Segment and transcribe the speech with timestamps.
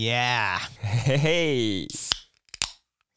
[0.00, 0.58] Yeah，
[1.04, 1.86] 嘿嘿，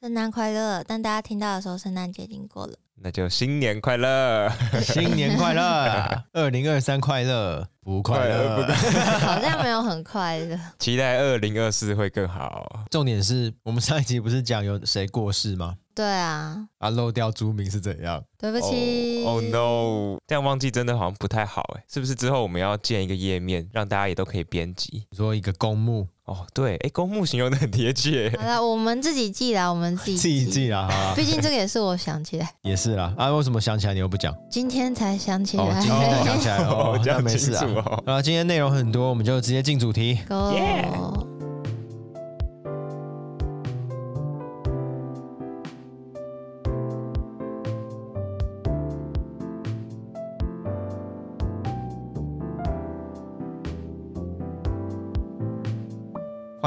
[0.02, 0.84] 圣诞快乐！
[0.86, 10.60] 但大家听到的时候，圣诞节已经过了，那就新年快乐，新年快乐， 二零二三快乐，不快乐，不快乐 好像没有很快乐。
[10.78, 12.84] 期待二零二四会更好。
[12.92, 15.78] 重点是我们上一集不是讲有谁过世吗？
[15.96, 18.24] 对啊，啊，漏掉朱名是怎样？
[18.40, 19.24] 对不起。
[19.26, 22.16] Oh, oh no，这样忘记真的好像不太好哎，是不是？
[22.16, 26.08] 之后我们要建一个页面，让大家也都可以编辑，说一个公募。
[26.26, 28.34] 哦，对，哎，公募形容的很贴切。
[28.40, 31.14] 好了，我们自己记啦，我们自己自己记啦。
[31.18, 32.50] 毕竟这个也是我想起来。
[32.62, 34.34] 也是啦，啊，为什么想起来你又不讲？
[34.50, 35.64] 今天才想起来。
[35.64, 37.66] 哦，今天才想起来哦， 这样没事啊。
[37.86, 40.18] 哦、啊，今天内容很多，我们就直接进主题。
[40.30, 40.54] Go。
[40.54, 41.33] Yeah!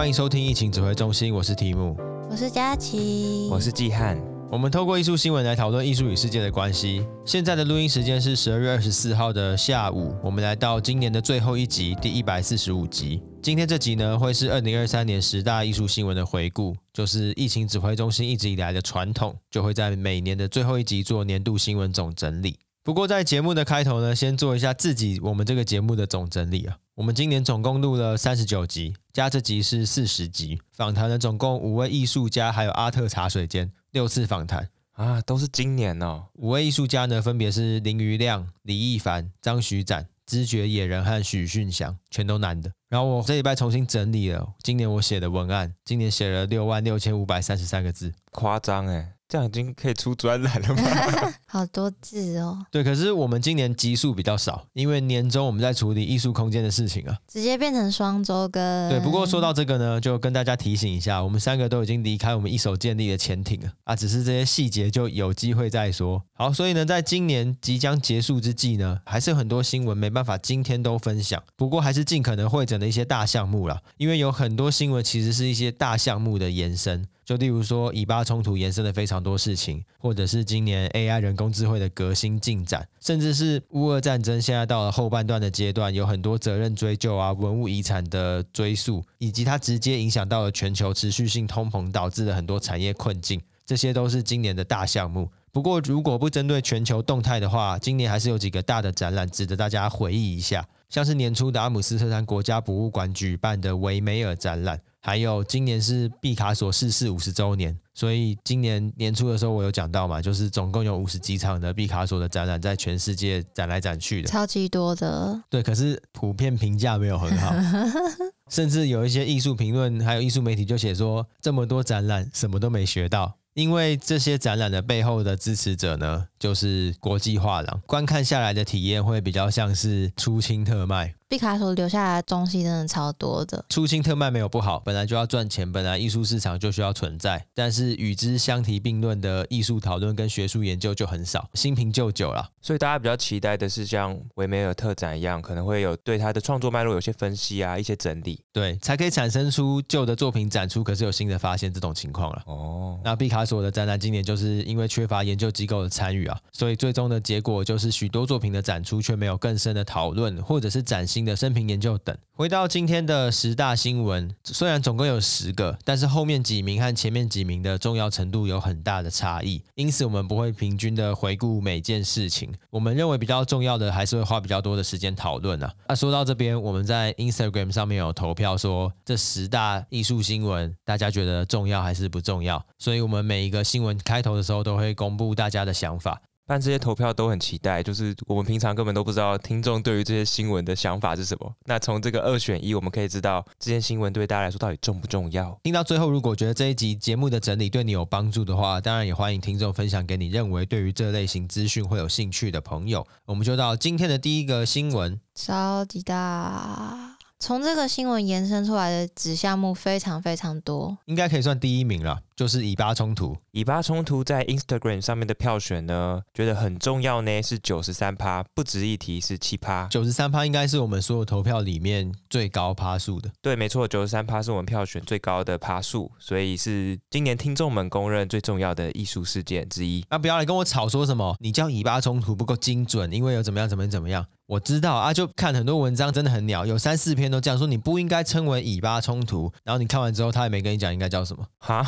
[0.07, 1.97] 欢迎收听疫情指挥中心，我是提姆，
[2.31, 4.17] 我是佳琪，我是季汉。
[4.53, 7.05] 我们透过艺术新闻来讨论艺术与世界的关系。
[7.25, 13.21] 现在的录音时间是十二月二十四号的下午，我们来到今年的最后一集，第一百四十五集。
[13.43, 22.57] 今天这集呢，会是二零二三年十大艺术新闻的回顾，就是疫情指挥中心一直以来的传统，就会在每年的最后一集做年度新闻总整理。
[22.87, 26.79] 不过在节目的开头呢，先做一下自己我们这个节目的总整理啊。
[26.95, 36.27] 我们今年总共录了三十九集，加这集是四十集，访谈了总共五位艺术家，还有阿特茶水间六次访谈啊，都是今年哦。
[36.35, 42.71] 五位艺术家呢，分别是林于亮、李亦凡、张徐展、知觉野人和许训祥，全都男的。
[42.89, 49.09] 然后我这礼拜重新整理了今年我写的文案，今年写了六万六千五百三十三个字，夸张诶。
[49.29, 51.33] 这样已经可以出专栏了吗？
[51.47, 52.65] 好多字哦。
[52.71, 58.63] 对，可是我们今年集数比较少，因为年终我们在处理艺术空间的事情啊，直接变成双周更。
[58.89, 66.23] 对，不过说到这个呢，就跟大家提醒一下，我们三个都已经离开我们一手建立的潜艇了啊，只是这些细节就有机会再说。
[66.35, 77.09] 好，所以呢，在今年即将结束之际呢，还是有很多新闻没办法今天都分享，不过还是尽可能会整的一些大项目啦，因为有很多新闻其实是一些大项目的延伸。
[77.27, 95.29] 就例如说，以巴冲突延伸了非常多事情，或者是今年 AI 人工智慧的革新进展，甚至是乌俄战争现在到了后半段的阶段，有很多责任追究啊、文物遗产的追溯，以及它直接影响到了全球持续性通膨导致的很多产业困境，这些都是今年的大项目。
[95.51, 104.81] 不过，如果不针对全球动态的话，今年还是有几个大的展览值得大家回忆一下，像是年初的阿姆斯特丹国家博物馆举办的维梅尔展览。
[105.07, 115.41] 还有今年是毕卡索逝世五十周年，所以今年年初的时候我有讲到嘛，就是总共有五十几场的毕卡索的展览在全世界展来展去的，超级多的。
[115.49, 117.55] 对，可是普遍评价没有很好，
[118.51, 123.33] 甚至有一些艺术评论还有艺术媒体就写说，这么多展览什么都没学到。
[123.55, 131.15] 因为这些展览的背后的支持者呢，就是国际画廊，观看下来的体验会比较像是出清特卖。
[131.29, 142.49] 毕卡索留下来的东西真的超多的，初心特卖没有不好，本来就要赚钱，本来艺术市场就需要存在，但是与之相提并论的艺术讨论跟学术研究就很少，新瓶旧酒了。
[142.63, 152.43] 所以大家比较期待的是像维梅尔特展一样，可能会有对他的创作脉络有些分析啊，一些整理，对，才可以产生出旧的作品展出，可是有新的发现这种情况了。
[152.47, 162.15] 哦，那毕卡索的展览今年就是因为缺乏研究机构的参与啊，所以最终的结果就是许多作品的展出却没有更深的讨论，或者是崭新的生平研究等。
[162.35, 172.53] 回到今天的十大新闻，虽然总共有十个，但是后面几名和前面几名的重要程度有很大的差异，因此我们不会平均的回顾每件事情。
[172.69, 175.73] 我们认为比较重要的，还是会花比较多的时间讨论啊。
[175.89, 182.63] 那说到这边，我们在 Instagram 上面有投票说，这十大艺术新闻，大家觉得重要还是不重要？
[182.79, 186.21] 所以我们每一个新闻开头的时候都会公布大家的想法。
[186.47, 191.53] 办这些投票都很期待，就是我们平常根本都不知道听众对于这些新闻的想法是什么。
[191.65, 195.59] 那从这个二选一，我们可以知道这件新闻对大家来说到底重不重要。
[195.65, 203.05] 听到最后，如果觉得这一集节目的整理对你有帮助的话，当然也欢迎听众分享给你认为对于这类型资讯会有兴趣的朋友。
[203.25, 207.17] 我们就到今天的第一个新闻，超级大。
[207.39, 212.21] 从这个新闻延伸出来的子项目非常非常多，应该可以算第一名了。
[212.37, 213.37] 就是以巴冲突。
[213.51, 219.89] 以巴冲突在 Instagram 上面的票选呢，觉得很重要呢，是九十三趴，不值一提是七趴。
[219.89, 223.31] 九十三趴应该是我们所有投票里面最高趴数的。
[223.41, 230.05] 对，没错，九十三趴是我们票选最高的趴数，所以是今年听众们公认最重要的艺术事件之一。
[230.11, 234.27] 那、啊、不要来跟我吵说什么，你叫以巴冲突不够精准，因为有怎么样怎么样怎么样。
[234.47, 239.51] 我知道啊，就看很多文章真的很鸟，有三四篇都这样说，你不应该称为以巴冲突。
[239.65, 241.85] 然后你看完之后，他也没跟你讲应该叫什么，哈，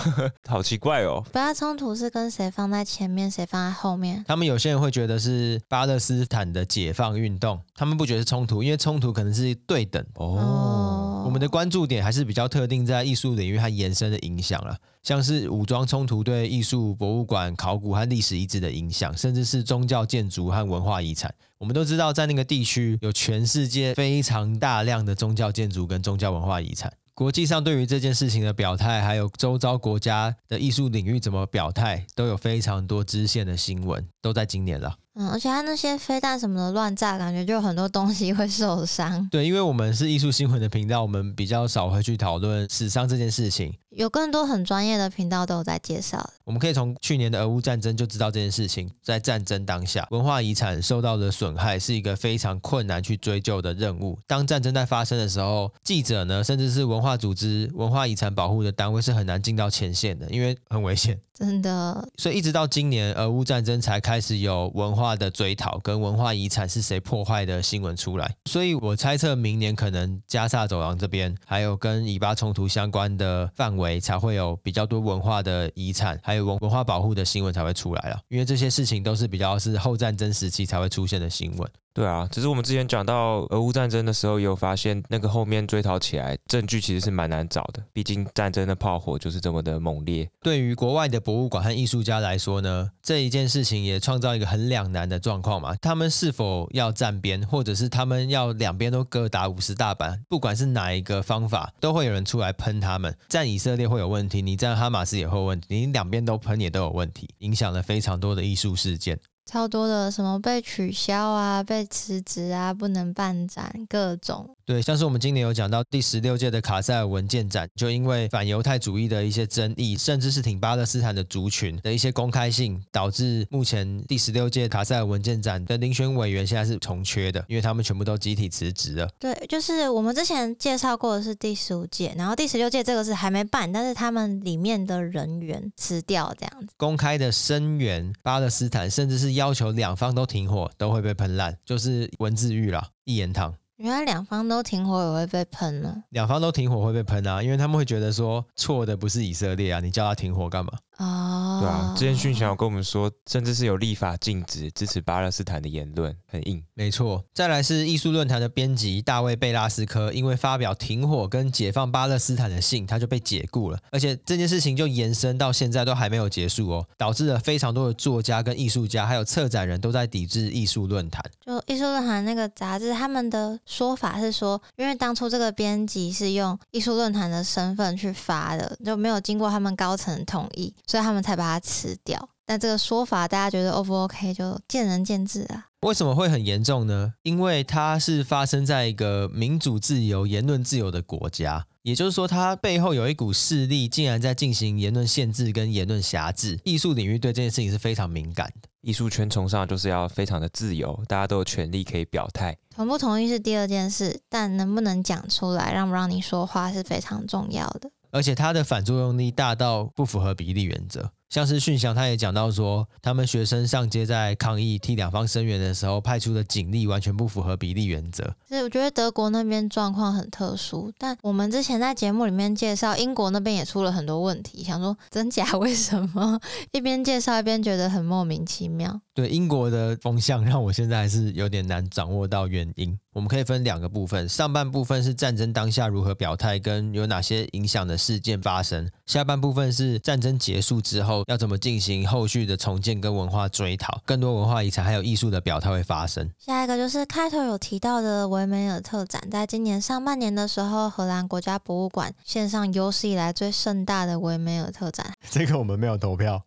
[0.47, 1.23] 好奇怪哦。
[1.33, 4.25] 不要冲突是跟谁放在前面，谁放在后面？
[4.27, 11.23] 他们有些人会觉得是巴勒斯坦的解放运动，他们不觉得是冲突，因为冲突可能是对等哦。
[11.27, 14.75] 我们的关注点还是比较特定在艺术领域和延伸的影响了。
[15.03, 21.33] 像是武装冲突对艺术、博物馆、考古和历史遗址的影响，甚至是宗教建筑和文化遗产。
[21.59, 26.93] 我们都知道，在那个地区有全世界非常大量的宗教建筑跟宗教文化遗产。
[27.19, 34.95] 国际上对于这件事情的表态，还有周遭国家的艺术领域怎么表态，都有非常多支线的新闻，都在今年了。
[35.17, 39.29] 嗯，而且他那些飞弹什么的乱炸，感觉就有很多东西会受伤。
[39.33, 43.75] 对，因为我们是艺术新闻的频道，我们比较少会去讨论死伤这件事情。
[43.91, 46.31] 有更多很专业的频道都有在介绍。
[46.45, 54.19] 我们可以从去年的俄乌战争就知道这件事情，在战争当下，文化遗产受到的损害是一个非常困难去追究的任务。
[54.27, 61.19] 当战争在发生的时候，记者呢，甚至是文化组织、文化遗产保护的单位是很难进到前线的，因为很危险。
[61.35, 68.35] 真的， 所以一直到今年俄乌战争才开始有文化的追讨跟文化遗产是谁破坏的新闻出来。
[68.47, 78.21] 所以我猜测明年可能加萨走廊这边还有跟以巴冲突相关的范为才会有比较多文化的遗产，还有文文化保护的新闻才会出来了。
[78.29, 81.71] 因为这些事情都是比较是后战争时期才会出现的新闻。
[81.99, 90.31] 对啊，只是我们之前讲到俄乌战争的时候，有发现那个后面追讨起来证据其实是蛮难找的，毕竟战争的炮火就是这么的猛烈。
[90.41, 95.75] 对于国外的博物馆和艺术家来说呢，这一件事情也创造一个很两难的状况嘛。
[95.83, 100.23] 他们是否要站边，或者是他们要两边都各打五十大板？
[100.29, 103.13] 不管是哪一个方法，都会有人出来喷他们。
[103.29, 109.19] 站以色列会有问题，你站哈马斯也会有问题，你两边都喷也都有问题，影响了非常多的艺术事件。
[109.49, 114.58] 超多的，什么被取消啊，被辞职啊，不能办展，各种。
[114.69, 129.09] 对，像是我们今年有讲到第十六届的卡塞尔文件展，就因为反犹太主义的一些争议，甚至是挺巴勒斯坦的族群的一些公开性，导致目前第十六届卡塞尔文件展的遴选委员现在是重缺的，因为他们全部都集体辞职了。
[129.19, 143.55] 对，就是我们之前介绍过的是第十五届，然后第十六届这个是还没办，但是他们里面的人员辞掉这样子，公开的声援巴勒斯坦，甚至是要求两方都停火，都会被喷烂，就是文字狱了，一言堂。
[143.79, 146.03] 原来两方都停火也会被喷呢？
[146.11, 150.73] 两方都停火会被喷啊，因为他们会觉得说错的不是以色列啊，你叫他停火干嘛？
[150.99, 156.63] 哦，对啊，之前讯翔有跟我们说，甚至是有立法禁止支持巴勒斯坦的言论，很硬。
[156.75, 171.25] 没错，再来是艺术论坛的编辑大卫贝拉斯科，因为发表停火跟解放巴勒斯坦的信，他就被解雇了，而且这件事情就延伸到现在都还没有结束哦，导致了非常多的作家跟艺术家还有策展人都在抵制艺术论坛。
[171.47, 180.75] 就艺术论坛那个杂志，他们的说法是说，因为当初这个编辑是用艺术论坛的身份去发的，就没有经过他们高层同意。
[180.89, 185.67] 所以他们才把它辞掉，但这个说法大家觉得 O 不 OK 就见仁见智啊。
[185.83, 187.13] 为什么会很严重呢？
[187.23, 196.59] 因为它是发生在一个民主自由、言论自由的国家，也就是说，它背后有一股势力，竟然在进行言论限制跟言论辖制。
[196.65, 202.57] 艺术领域对这件事情是非常敏感的，艺术圈崇尚就是要非常的自由，大家都有权利可以表态。
[202.75, 207.91] 同不同意是第二件事，但能不能讲出来，让不让你说话是非常重要的。
[208.11, 211.11] 而且它的反作用力大到不符合比例原则。
[211.29, 218.35] 像是讯翔，他也讲到说，他们学生上街在抗议替两方声援的时候，派出的警力完全不符合比例原则。
[218.49, 226.41] 所以我觉得德国那边状况很特殊，但我们之前在节目里面介绍英国那边也出了很多问题，想说真假为什么？
[226.73, 228.99] 一边介绍一边觉得很莫名其妙。
[229.13, 232.99] 对，英国的风向让我现在还是有点难掌握到原因。
[233.19, 246.31] 我们可以分两个部分，上半部分是战争当下如何表态跟有哪些影响的事件发生，下半部分是战争结束之后要怎么进行后续的重建跟文化追讨，更多文化遗产还有艺术的表态会发生。
[246.39, 255.13] 下一个就是开头有提到的维梅尔特展，在今年上半年的时候，荷兰国家博物馆线上有史以来最盛大的维梅尔特展。
[255.29, 256.41] 这个我们没有投票，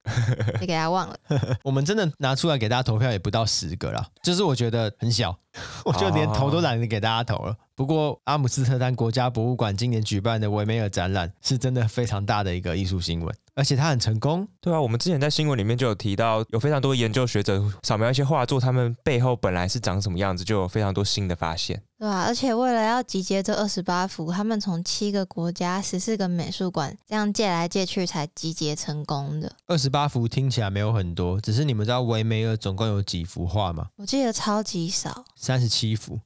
[0.62, 1.18] 你给他忘了。
[1.66, 5.38] 我们真的拿出来给大家投票也不到十个啦，就是我觉得很小。
[5.86, 13.36] 我就连投都懒得给大家投了，不过阿姆斯特丹国家博物馆今年举办的维梅尔展览是真的非常大的一个艺术新闻。
[13.54, 21.84] 而且它很成功，对啊，我们之前在新闻里面就有提到，有非常多研究学者扫描一些画作，他们背后本来是长什么样子，就有非常多新的发现。
[22.00, 29.52] 对啊，而且为了要集结这二十八幅，他们从七个国家、十四个美术馆这样借来借去才集结成功的。
[29.68, 33.88] 二十八幅听起来没有很多，只是你们知道维梅尔总共有几幅画吗？
[33.98, 36.18] 我记得超级少，三十七幅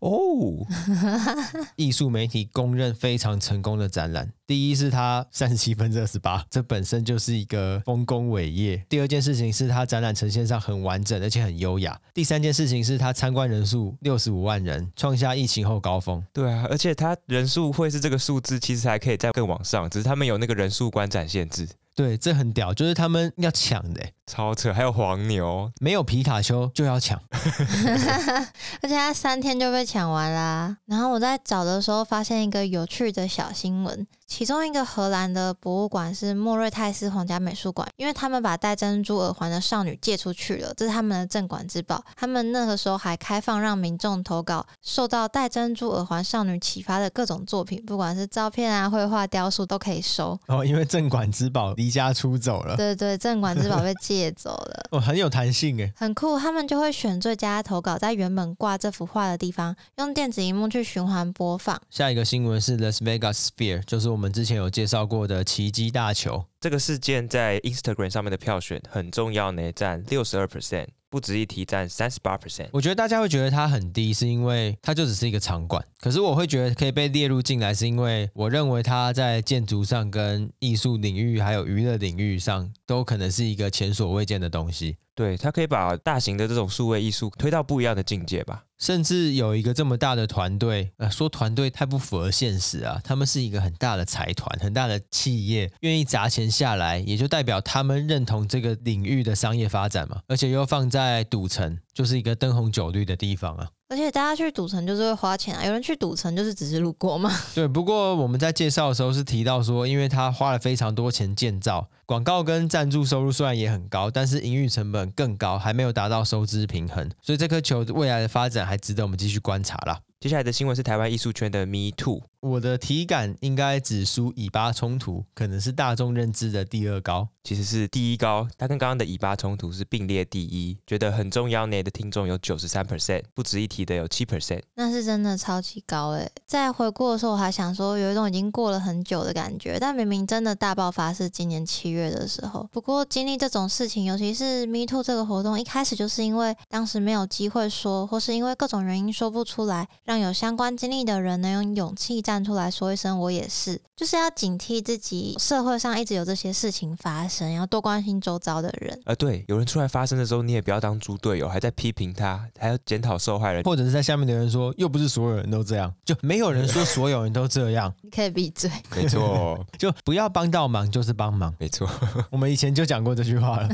[0.00, 0.66] 哦。
[1.76, 4.32] 艺术媒体公认非常成功的展览。
[4.46, 8.84] 第一是它三十七分之二十八，这本身就是一个丰功伟业。
[8.88, 11.98] 第二件事情是它展览呈现上很完整，而且很优雅。
[12.12, 16.22] 第三件事情是他参观人数六十五万人，创下疫情后高峰。
[16.32, 21.66] 对啊，而且他人数会是这个数字，其实还可以再更往上，只是他们有那个人数观展限制。
[21.94, 24.72] 对，这很屌，就是他们要抢的，超扯。
[24.72, 27.20] 还有黄牛，没有皮卡丘就要抢
[28.80, 30.76] 而且他三天就被抢完啦。
[30.86, 34.06] 然后我在找的时候发现一个有趣的小新闻。
[34.28, 42.02] 其中一个荷兰的博物馆是莫瑞泰斯皇家美术馆，因为他们把戴珍珠耳环的少女借出去了，这是他们的镇馆之宝。
[42.16, 50.38] 他们那个时候还开放让民众投稿受到戴珍珠耳环少女启发的各种作品，不管是照片啊、绘画、雕塑都可以收。
[50.46, 52.74] 哦，因为镇馆之宝离家出走了。
[52.74, 54.86] 对对，镇馆之宝被借走了。
[54.92, 56.38] 哦，很有弹性诶，很酷。
[56.38, 61.80] 他们就会选最佳投稿，在原本挂这幅画的地方，用电子荧幕去循环播放。
[61.90, 66.44] 下一个新闻是 Las Vegas Sphere，就是我们之前有介绍过的奇迹大球。
[66.60, 72.68] 这个事件在 Instagram 上面的票选很重要呢，占六十二 percent，不值一提，占三十八 percent。
[72.72, 75.84] 我觉得大家会觉得它很低，是因为它就只是一个场馆。
[76.00, 84.96] 可是我会觉得可以被列入进来，是因为我认为它在建筑上、跟艺术领域还有娱乐领域上，都可能是一个前所未见的东西。
[85.14, 88.64] 对，他可以把大型的这种数位艺术推到不一样的境界吧。
[88.78, 93.00] 甚至有一个这么大的团队，呃，说团队太不符合现实啊。
[93.04, 100.22] 他们是一个很大的财团，很大的企业，愿意砸钱下来，也就代表他们认同这个领域的商业发展嘛。
[100.26, 103.68] 而且又放在赌城，就是一个灯红酒绿的地方啊。
[103.92, 107.30] 而且大家去赌城就是会花钱啊，有人去赌城就是只是路过嘛。
[107.54, 120.00] 对，不过我们在介绍的时候是提到说，因为他花了非常多钱建造，广告跟赞助收入虽然也很高，但是营运成本更高，还没有达到收支平衡，所以这颗球未来的发展还值得我们继续观察啦。
[120.18, 122.22] 接下来的新闻是台湾艺术圈的 Me Too。
[122.42, 128.48] 我的体感应该只输以巴冲突，可能是大众认知的第二高，其实是第一高。
[128.58, 130.76] 它跟刚刚的以巴冲突是并列第一。
[130.84, 134.60] 觉得很重要呢的听众有九十三 percent，不值一提的有七 percent。
[134.74, 136.28] 那是真的超级高诶。
[136.44, 142.68] 在回顾的时候，我还想说有一种已经过了很久的感觉，但明明真的大爆发是今年七月的时候。
[142.72, 155.36] 不过经历这种事情，尤其是 Me Too 这个活动，一开始就是因为当时没有机会说，或是因为各种原因说不出来，让有相关经历的人能用勇气站出来说一声“我也是”，就是要警惕自己。
[155.38, 158.98] 社会上一直有这些事情发生，要多关心周遭的人。
[159.04, 167.92] 呃，对，有人出来发生的时候，你也不要当猪队友，还在批评他，还要检讨受害人，或者是在下面的人说，又不是所有人都这样，就没有人说所有人都这样。
[168.00, 168.70] 你可以闭嘴。
[168.96, 171.54] 没错， 就不要帮到忙就是帮忙。
[171.60, 171.86] 没错，
[172.30, 173.68] 我们以前就讲过这句话了。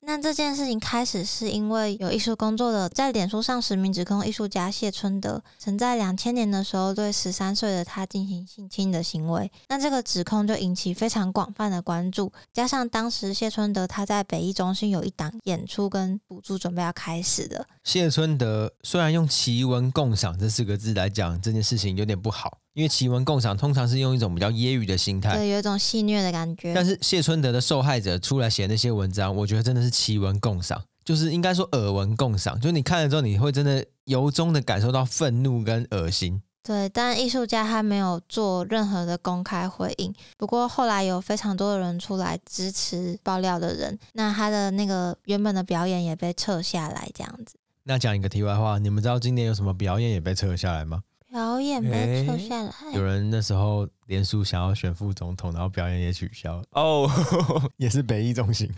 [0.00, 9.50] 那这件事情开始是因为有艺术工作的在脸书上实名指控艺术家谢春德曾在两千年的时候对十三岁的他进行性侵的行为。
[9.68, 17.66] 那这个指控就引起非常广泛的关注，加上当时谢春德他在北艺中心有一档演出跟补助准备要开始的。
[17.84, 26.74] 谢春德虽然用奇闻共赏这四个字来讲这件事情有点不好，因为奇闻共赏通常是用一种比较揶揄的心态，对，有一种戏谑的感觉。
[26.74, 36.40] 但是谢春德的受害者出来写那些文章，我觉得真的是奇闻共赏，就是应该说耳闻共赏，就是你看了之后，你会真的由衷的感受到愤怒跟恶心。
[36.62, 40.14] 对，但艺术家他没有做任何的公开回应。
[40.36, 47.56] 不过后来有非常多的人出来支持爆料的人，那他的那个原本的表演也被撤下来，这样子。
[47.84, 51.02] 那讲一个题外话，你们知道今年有什么表演也被撤下来吗？
[51.30, 57.08] 表演被撤下来，有人那时候连署想要选副总统，然后表演也取消了哦
[57.48, 57.62] ，oh.
[57.78, 58.68] 也是北艺中心，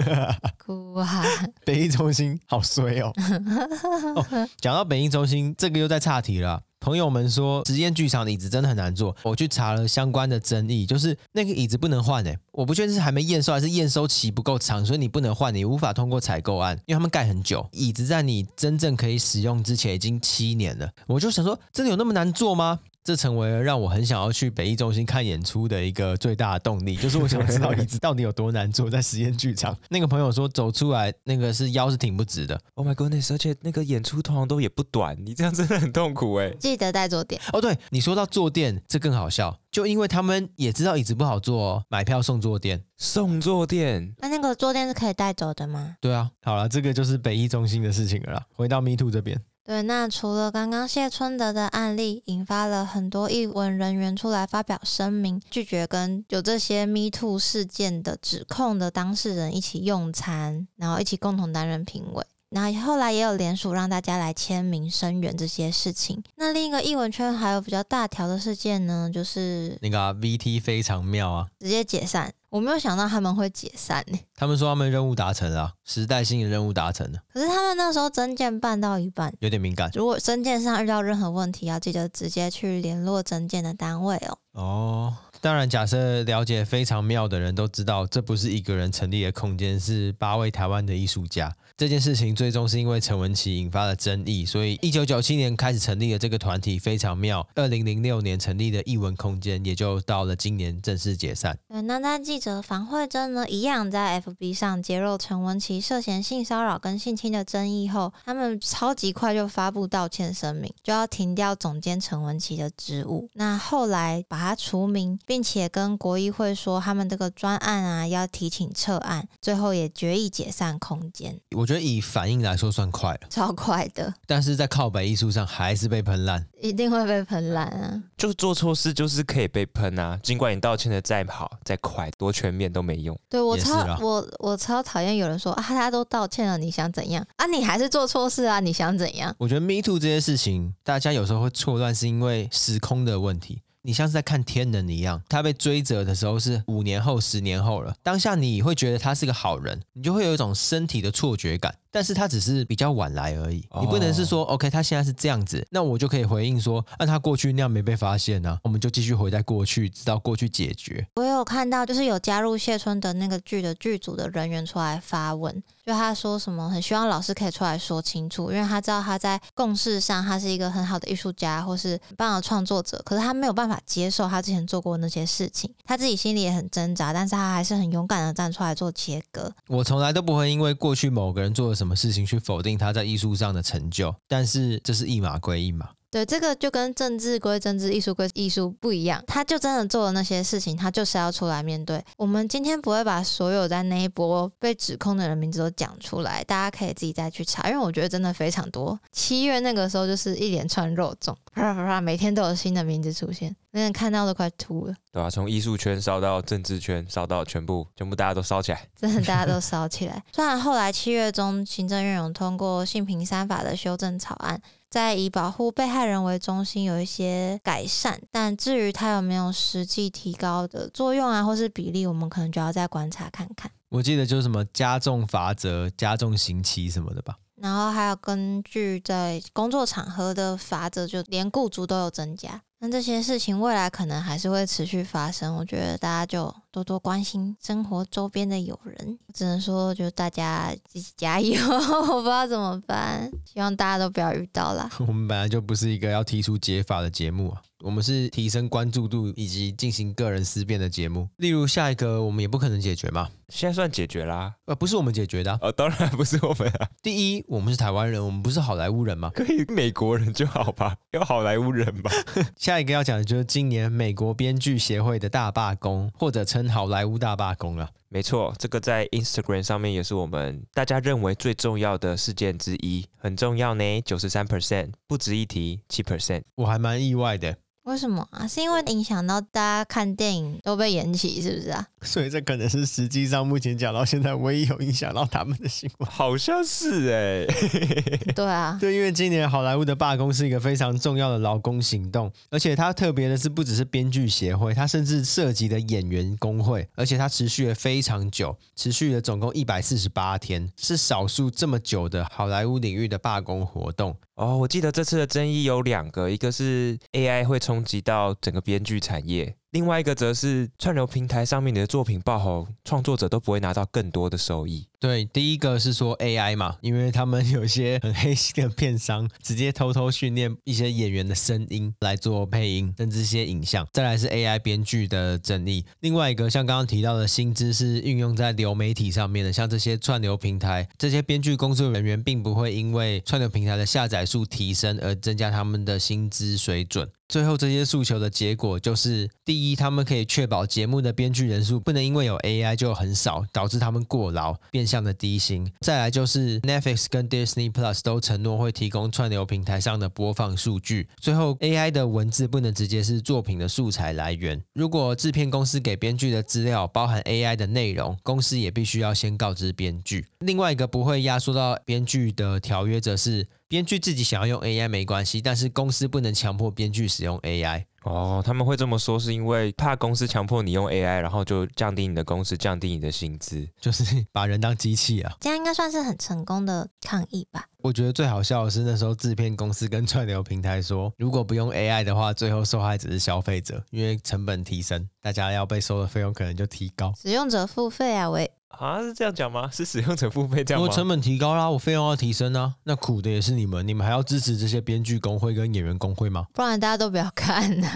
[0.62, 1.24] 哭啊！
[1.64, 3.10] 北艺中心好衰哦。
[4.14, 6.62] 哦，讲到北艺中心，这个又在岔题了。
[6.80, 9.14] 朋友们说，实验剧场的椅子真的很难坐。
[9.24, 12.38] 我去查了相关的争议，就是那个椅子不能换诶。
[12.52, 20.88] 我不确定是还没验收，还是验收期不够长，所以你不能换，你无法通过采购案，因为他们盖很久，椅子在你真正可以使用之前已经七年了。
[21.06, 22.80] 我就想说，真的有那么难做吗？
[23.06, 29.78] 这成为了让我很想要去北艺中心看演出的一个最大的动力， 就是我想知道椅子到底有多难坐，在实验剧场。
[29.88, 32.60] 那个朋友说走出来那个是腰是挺不直的。
[32.74, 33.32] Oh my goodness！
[33.32, 36.50] 而且那个演出通常都也不短，你这样真的很痛苦哎。
[36.58, 37.60] 记得带坐垫哦。
[37.60, 44.12] 对，你说到坐垫，这更好笑，就因为他们也知道椅子不好坐哦，买票送坐垫，送坐垫。
[44.18, 45.96] 那那个坐垫是可以带走的吗？
[46.00, 48.46] 对啊，好了，这个就是北艺中心的事情了啦。
[48.52, 49.40] 回到 Me Too 这边。
[49.66, 62.24] 对，那除了刚刚谢春德的案例，引发了很多译文人员出来发表声明，拒绝跟有这些 Me Too 事件的指控的当事人一起用餐，然后一起共同担任评委。
[62.50, 66.22] 那后来也有联署让大家来签名声援这些事情。
[66.36, 72.32] 那另一个译文圈还有比较大条的事件呢，就是那个、啊、VT 非常妙啊，直接解散。
[72.48, 74.18] 我没有想到他们会解散呢。
[74.34, 77.18] 他们说他们任务达成了，时代性的任务达成了。
[77.32, 79.90] 可是他们那时候增建办到一半，有点敏感。
[79.94, 84.38] 如果增建上遇到任何问题，要记得直接去联络增建的单位哦。
[84.52, 85.14] 哦。
[85.40, 91.54] 当然，假设了解非常妙的人都知道，这不是一个人成立的空间，是八位台湾的艺术家。
[91.76, 97.46] 这件事情最终是因为陈文琪引发了争议，所以一九九七年开始成立的这个团体非常妙。
[97.54, 101.56] 二零零六年成立的艺文空间，也就到了今年正式解散。
[101.68, 113.28] 对，那在记者房慧珍呢，一样在 FB 上揭露陈文琪涉嫌性骚扰跟性侵的争议后，他们超级快就发布道歉声明，就要停掉总监陈文琪的职务。
[113.34, 115.18] 那后来把他除名。
[115.26, 121.38] 并且跟国议会说，他们这个专案啊要提请撤案，最后也决议解散空间。
[121.56, 124.14] 我觉得以反应来说算快了，超快的。
[124.26, 128.02] 但是在靠北艺术上还是被喷烂，一定会被喷烂啊！
[128.16, 133.18] 就做错事就是可以被喷啊，尽管你道歉的再好再快，多全面都没用。
[133.28, 137.46] 对，我超我我超讨厌有人说啊，他都道歉了，你想怎样啊？
[137.46, 138.60] 你还是做错事啊？
[138.60, 139.34] 你想怎样？
[139.38, 143.62] 我觉得 Me Too 这些事情，大家有时候会错乱，是因为时空的问题。
[143.86, 147.94] 你像是在看天人一样，他被追责的时候是五年后、十年后了。
[148.02, 151.72] 当下你会觉得他是个好人，你就会有一种身体的错觉感。
[151.96, 161.06] 但是他只是比较晚来而已，你不能是说、oh.，OK，他现在是这样子，那我就可以回应说，那、啊、他过去那样没被发现呢、啊，我们就继续回在过去，直到过去解决。
[161.14, 179.50] 我有看到，就是有加入谢春的那个剧的剧组的人员出来发文，就他说什么很希望老师可以出来说清楚，因为他知道他在共事上他是一个很好的艺术家或是很棒的创作者，可是他没有办法接受他之前做过那些事情，他自己心里也很挣扎，但是他还是很勇敢的站出来做切割。
[179.68, 181.85] 我从来都不会因为过去某个人做了什么。
[181.86, 184.12] 什么事情去否定他在艺术上的成就？
[184.26, 185.88] 但是这是一码归一码。
[186.10, 189.22] 对，这个就跟政治归政治、艺术归艺术不一样。
[189.26, 192.02] 他就真的做了那些事情，他就是要出来面对。
[192.16, 198.98] 我们今天不会把所有在那一波被指控的人名字都讲出来，大家可以自己再去查，因为我觉得真的非常多。
[199.12, 204.94] 七月那个时候就是一连串肉粽，啪啪啪，每天都有新的名字出现，那人看到都快吐了。
[205.12, 210.24] 对啊，从艺术圈烧到政治圈，烧到全部，全部大家都烧起来，真的大家都烧起来。
[210.32, 214.58] 虽然后来七月中，行政院有通过性平三法的修正草案。
[214.88, 223.70] 在以保护被害人为中心有一些改善，但至于它有没有实际提高的作用啊，或是比例，我们可能就要再观察看看。
[223.90, 227.36] 我记得就是什么加重罚则、加重刑期什么的吧。
[227.60, 232.60] 然后还有根据在工作场合的法则，就连雇主都有增加。
[232.78, 239.18] 那这些事情未来可能还是会持续发生，我觉得大家就多多关心生活周边的友人。
[239.32, 241.58] 只能说，就大家一起加油，
[242.12, 244.90] 我不知道怎么办，希望大家都不要遇到啦。
[245.00, 247.62] 我们本来就不是一个要提出解法的节目啊。
[247.80, 251.28] 我们是提升关注度以及进行个人思辨的节目。
[251.36, 253.28] 例如下一个，我们也不可能解决嘛。
[253.48, 255.58] 现在算解决啦，呃，不是我们解决的啊。
[255.62, 256.88] 呃，当然不是我们啊。
[257.00, 259.30] 第一，我们是台湾人，我们不是好莱坞人嘛。
[259.30, 262.10] 可以美国人就好吧，要好莱坞人吧。
[262.58, 267.90] 下一个要讲的就是今年美国编剧协会的大罢工，或者称好莱坞大罢工了。
[268.08, 276.42] 没错，这个在 Instagram 上面也是我们大家认为最重要的事件之一，很重要呢，九十三 percent，不值一提，七 percent。
[276.56, 277.56] 我还蛮意外的。
[277.86, 278.46] 为什么啊？
[278.48, 281.86] 是因为影响到大家看电影都被延期，是不是啊？
[282.02, 286.10] 所以这可能是实际上目前讲到现在唯一有影响到他们的新闻。
[286.10, 304.16] 好像是哎、欸， 对啊，对，因为今年好莱坞的罢工是一个非常重要的劳工行动，而且它特别的是不只是编剧协会，它甚至涉及的演员工会，而且它持续了非常久，持续了总共一百四十八天，是少数这么久的好莱坞领域的罢工活动。
[304.36, 314.86] 哦，我记得这次的争议有两个，一个是 AI 会冲击到整个编剧产业，另外一个则是串流平台上面你的作品爆红，创作者都不会拿到更多的收益。
[314.98, 323.86] 对，第一个是说 AI 嘛，因为他们有些很黑心的片商，直接偷偷训练一些演员的声音来做配音，甚至一些影像。
[323.92, 325.84] 再来是 AI 编剧的整理。
[326.00, 337.06] 另外一个像刚刚提到的薪资是运用在流媒体上面的，像这些串流平台，这些编剧工作人员并不会因为串流平台的下载数提升而增加他们的薪资水准。
[337.28, 351.08] 最后这些诉求的结果就是：第一，他们可以确保节目的编剧人数不能因为有 AI 就很少，导致他们过劳，变向的低薪；再来就是 Netflix 跟 Disney Plus 都承诺会提供串流平台上的播放数据。
[351.20, 354.62] 最后，AI 的文字不能直接是作品的素材来源。
[354.74, 360.26] 如果制片公司给编剧的资料包含 AI 的内容，公司也必须要先告知编剧。
[360.40, 363.46] 另外一个不会压缩到编剧的条约，则是。
[363.68, 367.84] 编剧自己想要用 AI 没关系，但是公司不能强迫编剧使用 AI。
[368.04, 375.36] 哦，他们会这么说是因为怕公司强迫你用 AI，然后就降低你的工时，降低你的薪资，就是把人当机器啊。
[375.40, 377.64] 这样应该算是很成功的抗议吧？
[377.82, 387.12] 我觉得最好笑的是那时候制片公司跟串流平台说，如果不用 AI 的话，最后受害者是消费者，因为成本提升，大家要被收的费用可能就提高。
[387.20, 388.48] 使用者付费啊，喂。
[388.78, 389.68] 啊，是这样讲吗？
[389.72, 390.88] 是使用者付费这样吗？
[390.88, 396.46] 我成本提高啦，我费用要提升啊，那苦的也是你们，你们还要支持这些编剧工会跟演员工会吗？
[396.52, 397.88] 不然大家都不要看呢。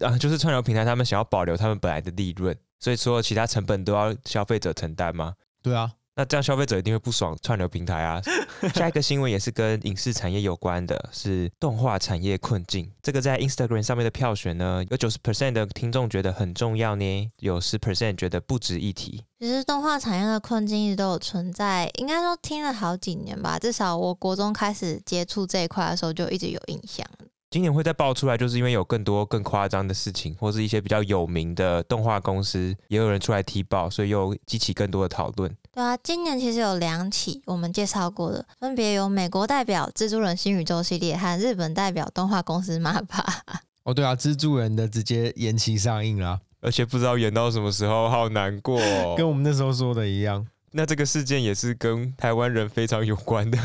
[0.00, 5.34] 啊，就是串流平台他们想要保留他们本来的利润，所以所有其他成本都要消费者承担吗？
[5.62, 5.92] 对啊。
[6.20, 8.20] 那这样消费者一定会不爽串流平台啊！
[8.76, 12.92] 下一个新闻也是跟影视产业有关的，是动画产业困境。
[13.02, 19.24] 这个在 Instagram 上面的票选呢，有九十 percent 的听众觉得很重要呢，有十 percent 觉得不值一提。
[19.38, 27.06] 其实动画产业的困境一直都有存在，应该说听了好几年吧，至少我国中开始接触这一块的时候就一直有印象。
[27.50, 35.52] 今年会再爆出来，就是因为有更多更夸张的事情，或是一些比较有名的动画公司也有人出来踢爆，所以又激起更多的讨论。
[35.72, 43.24] 对啊，今年其实有两起我们介绍过的，分别有美国代表《蜘蛛人新宇宙》系列和日本代表动画公司 MAPPA。
[43.82, 49.14] 哦，对啊，蜘蛛人的直接延期上映啦，而且不知道演到什么时候，好难过哦。
[49.18, 50.46] 跟我们那时候说的一样。
[50.72, 53.58] 那这个事件也是跟台湾人非常有关的。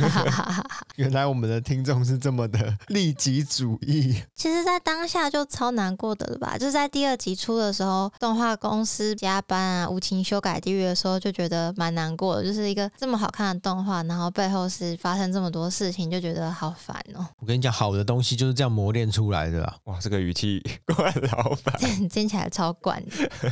[0.96, 4.22] 原来我们的听众是这么的利己主义。
[4.34, 6.58] 其实，在当下就超难过的了吧？
[6.58, 12.44] 就是在第二集出的时候，动画公司加班啊，无情修改地狱的时候，就觉得蛮难过的。
[12.44, 17.28] 就是一个这么好看的动画，然后背后是发生这么多事情，就觉得好烦哦。
[17.40, 19.76] 我跟你讲，好的东西就是这样磨练出来的啊。
[19.84, 21.78] 哇，这个语气怪老板，
[22.10, 23.04] 听起来超怪。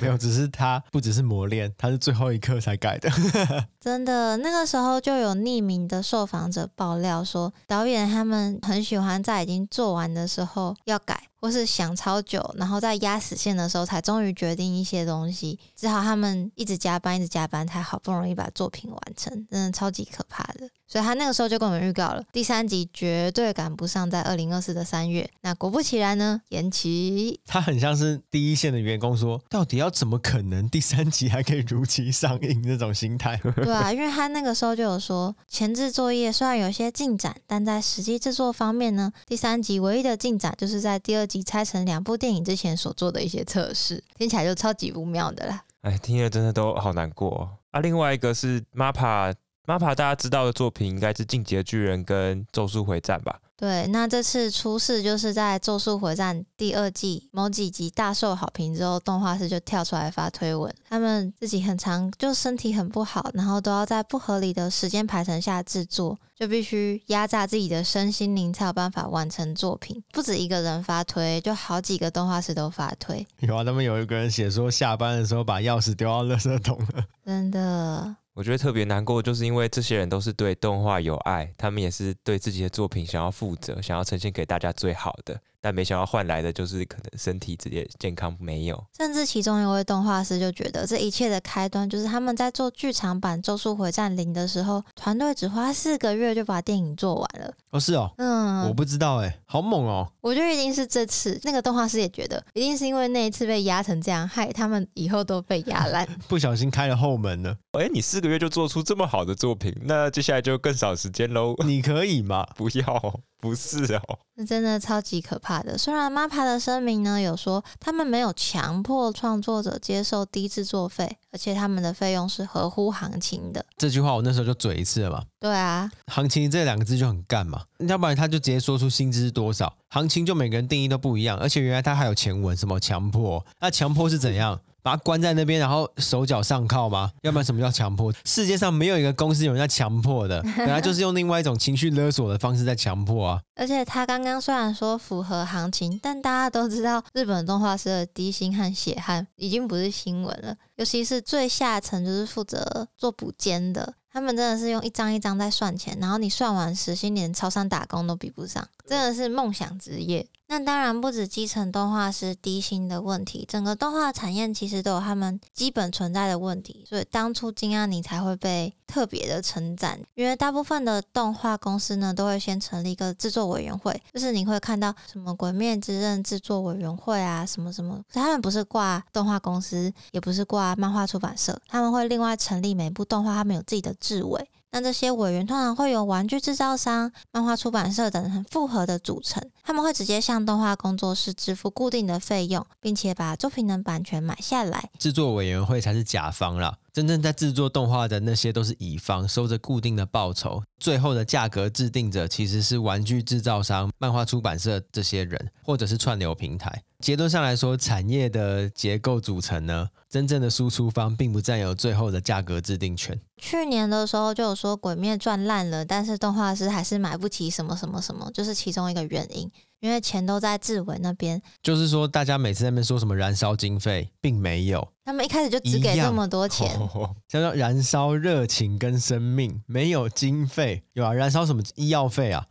[0.01, 3.11] 没有，只是他不只是磨练，他是最后一刻才改的。
[3.79, 11.29] 真的，那个时候就有匿名的受访者爆料说，导演他们很喜欢在已经做完的时候要改。
[11.43, 20.69] 或是想超久，然后在压死线的时候才终于决定一些东西，只好他们一直加班，一直加班，才好不容易把作品完成，真的超级可怕的。
[20.87, 25.29] 所以他那个时候就跟我们预告了，第三集绝对赶不上在二零二四的三月。
[25.41, 27.37] 那果不其然呢，延期。
[27.45, 33.35] 他很像是第一线的员工说，到底要怎么可能第三集还可以如期上映那种心态？
[33.57, 45.63] 对啊，因为他那个时候就有说，前置作业虽然有些进展，但在实际制作方面呢，第三集唯一的进展就是在第二集拆成两部电影之前所做的一些测试，听起来就超级不妙的啦。
[45.81, 47.49] 哎，听了真的都好难过。
[47.71, 53.39] 啊，另外一个是 MAPPA，MAPPA 大家知道的作品应该是《进击的巨人》跟《咒术回战》吧？
[53.55, 70.03] 对，那这次出事就是在《咒术回战》第二季某几集大受好评之后，动画师就跳出来发推文，他们自己很长就身体很不好，然后都要在不合理的时间排程下制作，就必须压榨自己的身心灵才有办法完成作品。
[70.11, 73.25] 不止一个人发推，就好几个动画师都发推。
[73.39, 78.15] 有啊，他们有一个人写说下班的时候把钥匙丢到垃圾桶了， 真的。
[78.33, 85.39] 我觉得特别难过，就是因为这些人都是对动画有爱，他们也是对自己的作品想要负责，想要呈现给大家最好的。
[85.63, 97.53] 但没想到换来的就是可能身体直接健康没有，甚至其中一位动画师就觉得这一切的开端就是他们在做剧场版《咒术回战零》的时候，团队只花四个月就把电影做完了。
[97.71, 100.05] 哦，是哦，嗯，我不知道哎，好猛哦！
[100.19, 107.55] 我觉得一定是这次那个动画师也觉得，一定是因为那一次被压成这样，害他们以后都被压烂， 不小心开了后门了。
[107.71, 111.55] 哎，你四个月就做出这么好的作品，那接下来就更少时间喽。
[111.65, 112.45] 你可以吗？
[112.57, 113.21] 不要。
[113.43, 115.77] 不是哦， 那真的超级可怕的。
[115.77, 123.65] 虽然 MAPPA 的声明呢有说，他们没有强迫创作者接受低制作费，而且他们的费用是合乎行情的。
[123.77, 125.23] 这句话我那时候就嘴一次了嘛。
[125.41, 129.75] 对啊，行情这两个字就很干嘛，要不然他就直接说出薪资是多少。
[129.89, 134.57] 行情就每个人定义都不一样，而且原来他还有前文什么强迫，那强迫是怎样？
[134.83, 137.11] 把他关在那边，然后手脚上铐吗？
[137.21, 138.13] 要不然什么叫强迫？
[138.25, 143.41] 世界上没有一个公司有人在强迫的， 本来就是用另外一种情绪勒索的方式在强迫啊。
[143.55, 153.93] 而且他刚刚虽然说符合行情，但大家都知道日本动画师的低薪和血汗已经不是新闻了，尤其是最下层就是负责做补间的。
[154.11, 160.27] 他们真的是用一张一张在算钱，然后你算完时薪，连超商打工都比不上，真的是梦想职业。
[160.53, 166.85] 那当然不止基层动画师低薪的问题，整个动画产业其实都有他们基本存在的问题。
[166.87, 184.47] 所以当初金阿尼才会被特别的称赞，因为大部分的动画公司呢都会先成立一个制作委员会，就是你会看到什么《鬼灭之刃》制作委员会啊，什么什么，他们不是挂动画公司，也不是挂漫画出版社，他们会另外成立每部动画，他们有自己的制委。
[184.73, 194.89] 那这些委员通常会由玩具制造商、漫画出版社等很复合的组成，他们会直接向动画工作室支付固定的费用，并且把作品的版权买下来。
[194.97, 196.75] 制作委员会才是甲方啦。
[196.91, 206.81] 真正在制作动画的那些都是乙方，收着固定的报酬，最后的价格制定者其实是玩具制造商、漫画出版社这些人，或者是串流平台。
[207.03, 213.19] 结论上来说，产业的结构组成呢，真正的输出方并不占有最后的价格制定权。
[213.35, 219.51] 去年的时候就有说《鬼灭》赚烂了，但是动画师还是买不起什么什么什么，就是其中一个原因。
[219.83, 226.71] 因为钱都在志伟那边，就是说，大家每次在那边说什么燃烧经费，并没有，他们一开始就只给这么多钱，
[227.27, 232.47] 叫做燃烧热情跟生命，没有经费，有啊，燃烧什么医药费啊？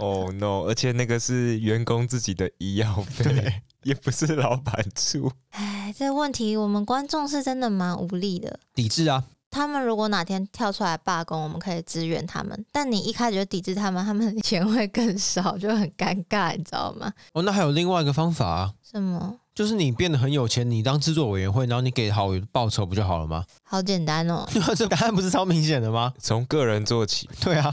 [0.00, 0.62] 哦、oh, no！
[0.68, 5.32] 而且那个是员工自己的医药 费，也不是老板出。
[5.50, 9.24] 哎，这个问题我们观众是真的蛮无力的，抵制啊！
[9.50, 12.64] 他们如果哪天跳出来罢工，我们可以支援他们。
[12.70, 17.12] 但你一开始就抵制他们，他们的钱会更少，就很尴尬，你知道吗？
[17.32, 18.72] 哦，那还有另外一个方法啊？
[18.82, 19.39] 什么？
[19.60, 23.44] 就是你变得很有钱，你当制作委员会，然后你给好报酬不就好了吗？
[23.62, 26.14] 好简单哦， 这答案不是超明显的吗？
[26.18, 27.28] 从个人做起。
[27.42, 27.70] 对啊，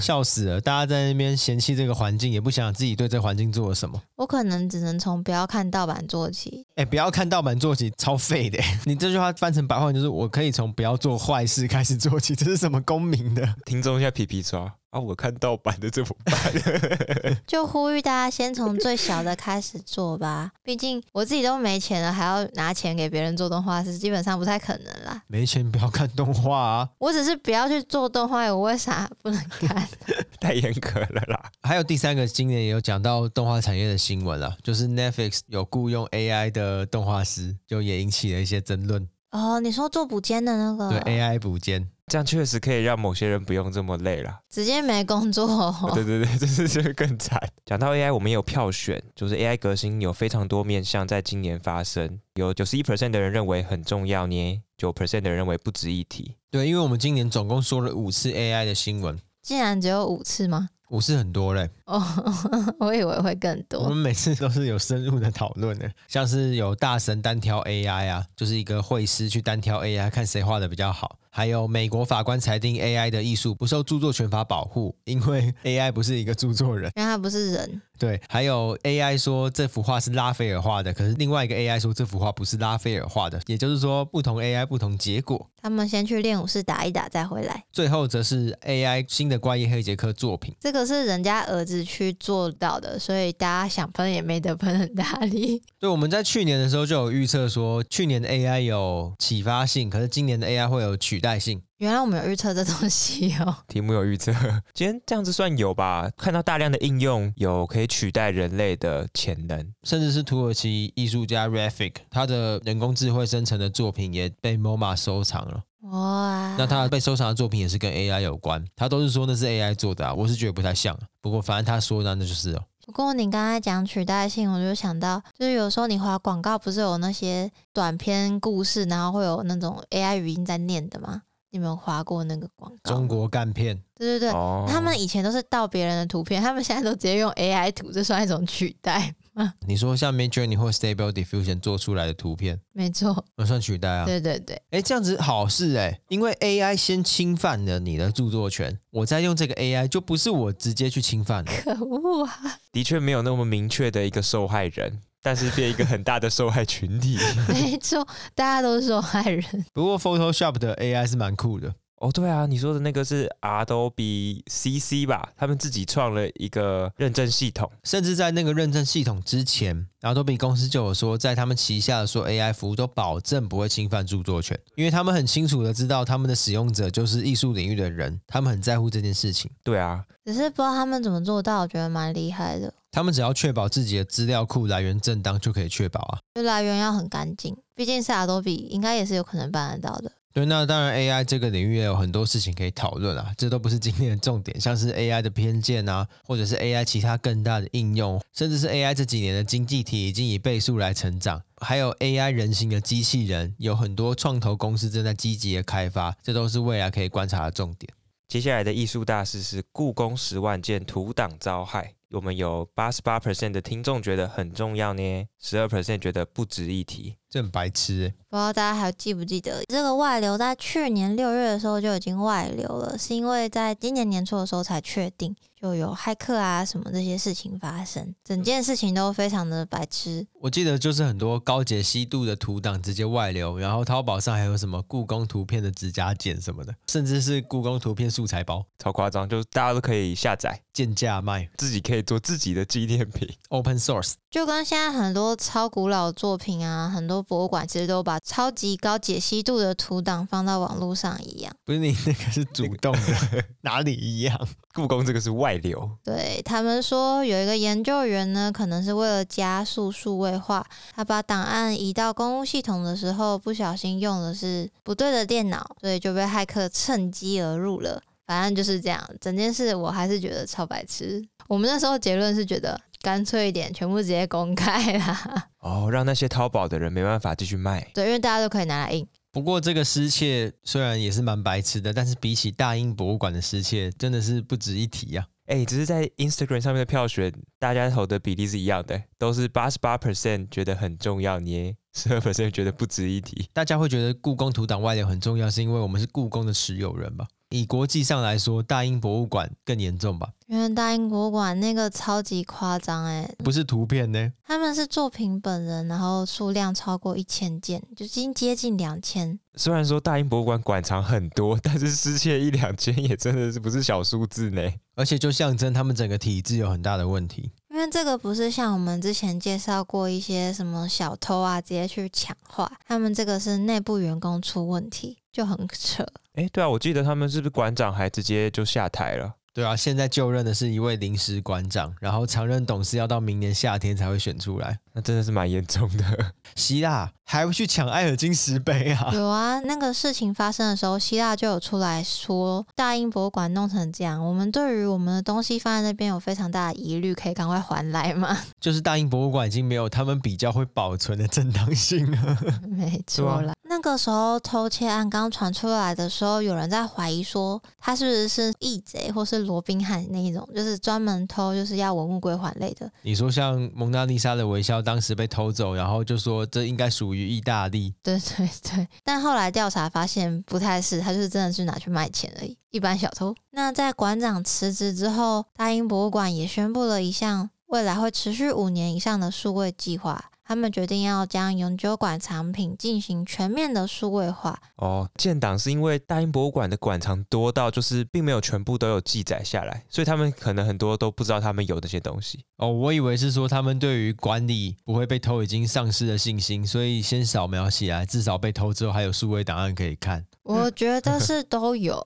[0.00, 0.58] 笑死了！
[0.62, 4.00] 大家在那边嫌弃这个环境，也不想想自己对这环境做了什么。
[4.16, 6.64] 我可能只能从不要看盗版做起。
[6.76, 8.58] 哎，不要看盗版做起，超废的。
[8.86, 12.34] 你这句话翻成白话就是：我可以从不要做坏事开始做起。
[12.34, 13.46] 这是什么公民的？
[13.66, 14.72] 听众一下皮皮抓。
[14.90, 14.98] 啊！
[14.98, 17.36] 我看盗版的怎么办？
[17.46, 20.50] 就呼吁大家先从最小的开始做吧。
[20.62, 25.22] 毕竟我自己都没钱了，还要拿钱给别人做动画，是基本上不太可能啦。
[25.28, 26.88] 没钱不要看动画啊！
[26.98, 29.88] 我只是不要去做动画，我为啥不能看？
[30.40, 31.50] 太严格了啦！
[31.62, 39.08] 还有第三个，今年也有讲到动画产业的新闻了，就是 Netflix 有雇佣 AI 的动画师，就也引起了一些争论。
[39.30, 40.90] 哦，你说做补间的那个？
[40.90, 41.88] 对，AI 补间。
[42.10, 45.46] 这样确实可以让某些人不用这么累了，直接没工作。
[45.46, 45.92] 哦。
[45.94, 47.40] 对对对，这是就更惨。
[47.64, 56.34] 讲到 AI，我们也有票选，就是 AI 革新有非常多面向，在今年发生，有九十一 percent 的人认为很重要捏，九 percent 的人认为不值一提。
[56.50, 60.70] 对，因为我们今年总共说了五次 AI 的新闻，竟然只有五次吗？
[60.88, 61.70] 五次很多嘞。
[61.84, 62.02] 哦，
[62.80, 63.84] 我以为会更多。
[63.84, 71.16] 我们每次都是有深入的讨论的，像是有大神单挑 AI 啊，就是一个绘师去单挑 AI，看谁画的比较好。
[71.30, 77.82] 还有美国法官裁定 AI 的艺术不受著作权法保护，因为 AI 不是一个著作人，因为它不是人。
[77.98, 85.46] 对，还有 AI 说这幅画是拉斐尔画的，可是另外一个 AI 说这幅画不是拉斐尔画的，也就是说不同 AI 不同结果。
[85.62, 87.62] 他们先去练武室打一打再回来。
[87.70, 95.62] 最后则是 AI 新的怪异黑杰克作品，这个是人家儿子去做到的，所以大家想喷也没得喷很大力。
[95.78, 101.62] 对，我们在去年的时候就有预测说，去年的 AI 有启发性，可是今年的 AI 会有取代性。
[101.78, 104.32] 原来我们有预测这东西哦， 题目有预测，
[104.74, 106.10] 今天这样子算有吧？
[106.16, 115.62] 看到大量的应用，有可以取代人类的潜能，甚至是土耳其艺术家 Rafik，他的人工智慧生成的作品也被 MoMA 收藏了。
[115.82, 122.62] 哇，那他被收藏的作品也是跟 AI 有关，他都是说那是 AI 做的啊，我是觉得不太像，不过反正他说的那就是哦。
[122.90, 131.22] 不过你刚才讲取代性，我就想到，就是有时候你划广告不是有那些短篇故事，然后会有那种 AI 语音在念的吗？
[131.52, 132.92] 你有没有滑过那个广告？
[132.92, 133.80] 中国干片。
[133.94, 134.68] 对对对，oh.
[134.68, 139.54] 他们以前都是盗别人的图片，他们现在都直接用 AI 图，这算一种取代吗？
[139.66, 144.04] 你说像 Midjourney 或 Stable Diffusion 做出来的图片，没错，那算取代啊？
[144.06, 151.52] 对对对，哎，这样子好事哎，因为 AI 先侵犯了你的著作权，我再用这个 AI 就不是我直接去侵犯的。
[151.62, 152.58] 可恶啊！
[152.72, 155.00] 的确没有那么明确的一个受害人。
[155.22, 157.18] 但是变一个很大的受害群体，
[157.52, 158.02] 没错，
[158.34, 159.44] 大家都是受害人。
[159.74, 165.32] 不过 Photoshop 的 AI 是蛮酷的哦，对啊，你说的那个是 Adobe CC 吧？
[165.36, 179.50] 他们自己创了一个认证系统，甚至在那个认证系统之前，Adobe 公司就有说，在他们旗下的所有 AI 服务都保证不会侵犯著作权，因为他们很清楚的知道他们的使用者就是艺术领域的人，他们很在乎这件事情。
[179.62, 182.72] 对啊，只是不知道他们怎么做到，我觉得蛮厉害的。
[182.90, 190.10] 他们只要确保自己的资料库来源正当，就可以确保啊，就来源要很干净，毕竟是 Adobe，应该也是有可能办得到的。
[190.32, 194.60] 对，那当然，AI 这个领域也有很多事情可以讨论啊，这都不是今天的重点。
[194.60, 207.92] 像是 AI 的偏见啊，或者是 AI 其他更大的应用，甚至是 AI 这几年的经济体已经以倍数来成长，还有 AI 人形的机器人，有很多创投公司正在积极的开发，这都是未来可以观察的重点。
[208.28, 211.94] 接下来的艺术大事是故宫十万件图档遭害。
[212.12, 218.12] 我们有八十八 percent 的听众觉得很重要呢，十二 percent 觉得不值一提，这很白痴。
[218.28, 225.34] 不知道大家还记不记得，这个外流在去年六月的时候就已经外流了，是因为在今年年初的时候才确定。
[225.60, 230.26] 就有骇客啊什么这些事情发生，整件事情都非常的白痴。
[230.40, 244.14] 我记得就是很多高解析度的图档直接外流，然后淘宝上还有什么故宫图片的指甲剪什么的，甚至是故宫图片素材包，超夸张，就是大家都可以下载，贱价卖，自己可以做自己的纪念品，open source。
[244.30, 251.52] 就跟现在很多超古老的作品啊，很多博物馆其实都把超级高解析度的图档放到网络上一样。
[251.64, 254.48] 不是你那个是主动的， 哪里一样？
[254.72, 255.90] 故宫这个是外流。
[256.04, 268.00] 对，他们说有一个研究员呢，可能是为了加速数位化，他把档案移到公务系统的时候，不小心用的是不对的电脑，所以就被骇客趁机而入了。
[268.26, 271.20] 反正就是这样，整件事我还是觉得超白痴。
[271.48, 272.80] 我们那时候结论是觉得。
[273.02, 275.48] 干脆一点，全部直接公开啦！
[275.60, 277.90] 哦，让那些淘宝的人没办法继续卖。
[277.94, 279.06] 对，因为大家都可以拿来印。
[279.32, 285.30] 不过这个失窃虽然也是蛮白痴的，但是比起大英博物馆的失窃，真的是不值一提呀、啊。
[285.46, 293.48] 哎，只是在 Instagram 上面的票选，大家投的比例是一样的，都是八十八 percent 觉得很重要，你十二 percent 觉得不值一提。
[293.52, 297.26] 大家会觉得故宫图档外流很重要，是因为我们是故宫的持有人吧？
[297.50, 300.30] 以国际上来说，大英博物馆更严重吧？
[300.46, 304.32] 因为大英博物馆那个超级夸张哎，不是图片呢？
[304.46, 309.38] 他们是作品本人，然后数量超过一千件，就已经接近两千。
[309.56, 314.62] 虽然说大英博物馆馆藏很多，但是失窃一两千也真的是不是小数字呢？
[314.94, 317.50] 而且就象征他们整个体制有很大的问题。
[317.70, 325.18] 因为这个不是像我们之前介绍过一些什么小偷啊，直接去抢画，他们这个是内部员工出问题。
[325.32, 329.34] 就很扯，哎，对啊，我记得他们是不是馆长还直接就下台了？
[329.52, 336.04] 对啊，现在就任的是一位临时馆长，然后常任董事要到明年夏天才会选出来，那真的是蛮严重的。
[336.56, 339.10] 希腊还不去抢艾尔金石碑啊？
[339.14, 348.36] 有啊，那个事情发生的时候，希腊就有出来说，大英博物馆弄成这样，我们对于我们的东西放在那边有非常大的疑虑，可以赶快还来吗？
[348.60, 352.38] 就是大英博物馆已经没有他们比较会保存的正当性了。
[352.68, 353.54] 没 错啦。
[353.68, 362.90] 那个时候偷窃案刚传出来的时候，有人在怀疑说他是不是是义贼，或是罗宾汉那一种，就是专门偷，就是要文物归还类的。
[363.02, 367.94] 你说像蒙娜丽莎的微笑当时被偷走，然后就说这应该属于意大利。
[368.02, 373.34] 对 对对，但后来调查发现不太是，他就是真的是拿去卖钱而已，一般小偷。
[373.50, 380.29] 那在馆长辞职之后，大英博物馆也宣布了一项未来会持续五年以上的数位计划。
[380.50, 384.60] 他们决定要将永久馆藏品进行全面的数位化。
[384.78, 392.44] 哦，建档是因为大英博物馆的馆藏多到就是并没有全部都有记载下来，所以他们可能很多都不知道他们有这些东西。
[392.56, 400.26] 哦，我以为是说他们对于管理不会被偷已经丧失了信心，所以先扫描起来，至少被偷之后还有数位档案可以看。
[400.42, 402.02] 我觉得是 都有，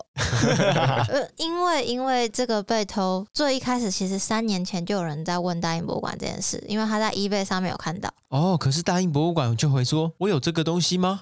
[1.08, 8.12] 呃，因为因为这个被偷，最一开始其实三年前就有人在问大英博物馆这件事，因为他在 eBay 上面有看到。
[8.28, 11.20] 哦，可是大英博物馆就会说：“我有这个东西吗？”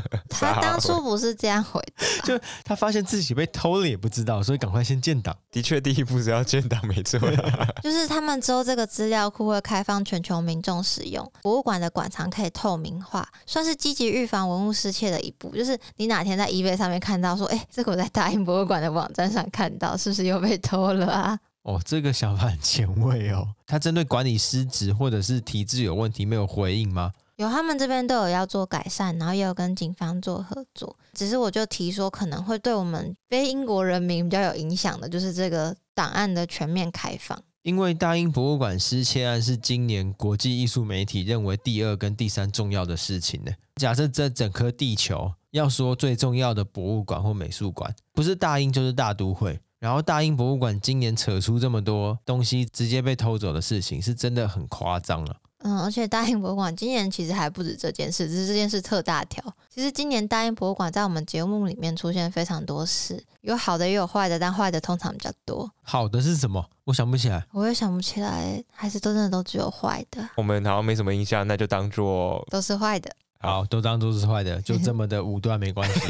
[0.30, 1.80] 他当初不是这样回
[2.24, 5.36] 的，就他发现自己被偷了也不知道，所以赶快先建档。
[5.50, 7.20] 的确，第一步是要建档，没错。
[7.82, 15.50] 就是他们之后这个资料库会开放全球民众使用，博物馆的馆藏可以透明化，算是积极预防文物失窃的一步。
[15.54, 23.48] 就是你哪天在 eBay 上面看到说：“哎，这个我在大英博物馆的网站上看到，是不是又被偷了啊？”哦，这个想法很前卫哦。
[23.66, 27.10] 他针对管理失职或者是体制有问题没有回应吗？
[27.36, 30.96] 有，他们这边都有要做改善，然后也有跟警方做合作。
[31.12, 37.36] 只是我就提说，可能会对我们非英国人民比较有影响的，就是这个档案的全面开放。
[37.62, 43.50] 因为大英博物馆失窃案是今年国际艺术媒体认为第二跟第三重要的事情呢。
[43.74, 45.32] 假设这整颗地球。
[45.56, 49.58] 要说最重要的博物馆或美术馆，不是大英就是大都会。
[49.78, 55.36] 然后大英博物馆今年扯出这么多东西直接被偷走的事情，是真的很夸张了。
[55.60, 59.42] 嗯，而且大英博物馆今年其实还不止这件事，只是这件事特大条。
[59.72, 65.70] 其实今年大英博物馆在我们节目里面出现非常多事，有好的也有坏的，但坏的通常比较多。
[65.82, 66.64] 好的是什么？
[66.84, 70.28] 我想不起来，我也想不起来，还是都真的都只有坏的。
[70.36, 73.10] 我们好像没什么印象，那就当做都是坏的。
[73.46, 76.00] 好，都当做是坏的， 就这么的武断没关系。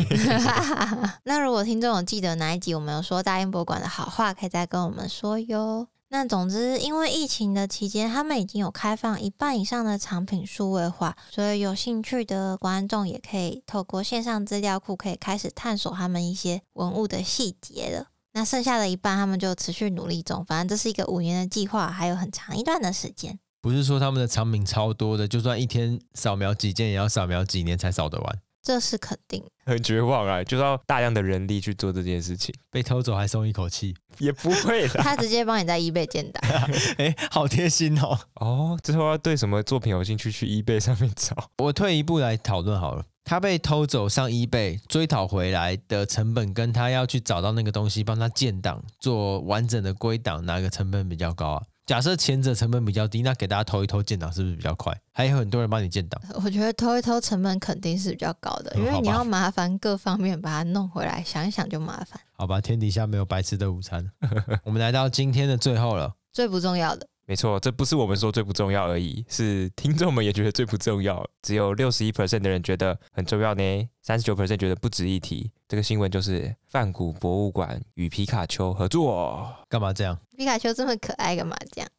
[1.25, 5.87] 那如果听众有记得哪一集我们有说大英博物馆的好话，可以再跟我们说哟。
[6.09, 18.07] 那总之，因为疫情的期间，他们已经有开放一半以上的藏品数位化，所以有兴趣的观众也可以透过线上资料库，可以开始探索他们一些文物的细节了。
[18.33, 20.45] 那剩下的一半，他们就持续努力中。
[20.47, 23.39] 反正这是一个五年的计划，还有很长一段的时间。
[23.67, 28.39] 不是说他们的藏品超多的，就算一天扫描几件，也要扫描几年才扫得完。
[28.63, 30.45] 这是肯定，很绝望啊！
[30.45, 35.03] 就是要大量的人力去做这件事情，被偷走还松一口气，也不会的。
[35.03, 36.41] 他直接帮你在 eBay 建档，
[36.99, 38.17] 哎，好贴心哦！
[38.37, 41.51] 哦，之后要对什么作品有兴趣，去 eBay 上面找。
[41.59, 51.63] 我退一步来讨论好了，他被偷走上 eBay 追讨回来的成本，跟他要去找到那个东西帮他建档做完整的归档，哪个成本比较高啊？
[51.87, 54.93] 假设前者成本比较低，那给大家偷一偷建档是不是比较快？
[55.13, 56.21] 还有很多人帮你建档。
[56.45, 62.21] 我觉得偷一偷成本肯定是比较高的，因为你要麻烦各方面把它弄回来，想一想就麻烦。
[62.33, 64.11] 好吧，天底下没有白吃的午餐。
[64.65, 67.07] 我们来到今天的最后了，最不重要的。
[67.27, 71.29] 没错，这不是我们说最不重要而已，是听众们也觉得最不重要。
[71.43, 75.51] 只有六十一 percent 的人觉得很重要呢，三十九 percent 觉得不值一提。
[75.67, 80.17] 这个新闻就是梵谷博物馆与皮卡丘合作，干嘛这样？
[80.37, 81.91] 皮卡丘这么可爱，干嘛这样？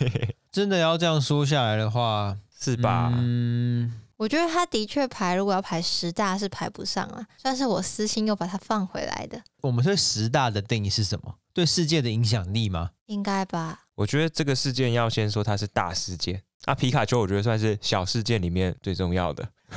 [0.50, 3.12] 真的要这样说下来的话，是吧？
[3.14, 9.42] 嗯，我觉得他的确排，如果要排十大是排不上啊，算是我私心又把它放回来的。
[9.60, 11.34] 我们对十大的定义是什么？
[11.52, 12.90] 对世界的影响力吗？
[13.06, 13.80] 应该吧。
[13.96, 19.46] 我觉得这个事件要先说它是大事件，啊，皮卡丘我觉得算是小事件里面最重要的。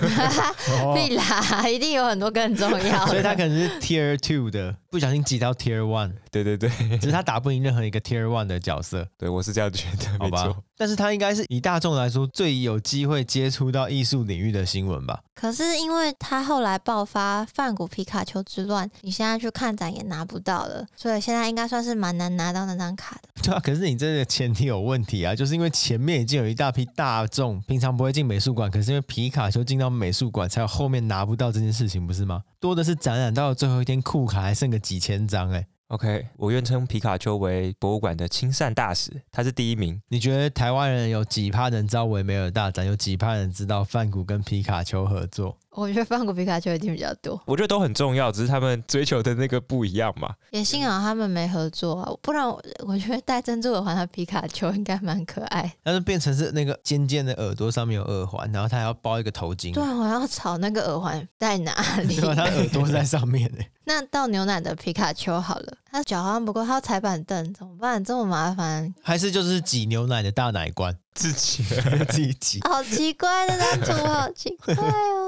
[0.95, 3.07] 必啦，一定有很多更重要的。
[3.07, 6.11] 所以它可能是 Tier Two 的，不小心挤到 Tier One。
[6.29, 6.69] 对对对，
[6.99, 9.07] 只是他打不赢任何一个 Tier One 的角色。
[9.17, 10.45] 对，我是这样觉得，好吧。
[10.45, 10.63] 没错。
[10.77, 15.19] 但是他应该是以大众来说最有机会接触到艺术领域的新闻吧？
[15.33, 23.29] 可是因为他后来爆发泛古皮卡丘之乱，你现在去看展也拿不到了，所以现在应该算是蛮难拿到那张卡的。
[23.41, 32.43] 对啊，可是你这个前提有问题啊，就是因为前面已经有一大批大众平常不会进美术馆，可是因为皮卡丘进到美术馆，才有后面拿不到这件事情，不是吗？
[32.59, 35.65] 多的是展览到了最后一天，库卡还剩个几千张，哎。
[35.87, 40.01] OK，我愿称皮卡丘为博物馆的亲善大使，他是第一名。
[40.07, 42.83] 你觉得台湾人有几趴人知道维梅尔大展？
[42.85, 45.59] 有几趴人知道梵谷跟皮卡丘合作？
[45.75, 47.41] 我觉得放过皮卡丘一定比较多。
[47.45, 50.33] 我觉得都很重要，只是他们追求的那个不一样嘛。
[50.51, 55.71] 也幸好他们没合作啊，不然我，我觉得戴珍珠耳环的皮卡丘应该蛮可爱。
[55.83, 59.73] 但是变成是那个尖尖的耳朵上面有耳环，然后他还要包一个头巾。
[59.73, 62.15] 对啊，我要找那个耳环在哪里？
[62.19, 63.59] 对啊，他耳朵在上面呢。
[63.85, 68.01] 那倒牛奶的皮卡丘好了，他脚好像不够，他要踩板凳怎么办？
[68.01, 68.93] 这么麻烦？
[69.01, 71.63] 还是就是挤牛奶的大奶罐自己
[72.07, 72.61] 自己挤？
[72.63, 75.22] 好奇怪的那种，好奇怪哦。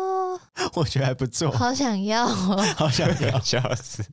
[0.75, 4.03] 我觉得还不错，好想要哦， 好想要，笑死。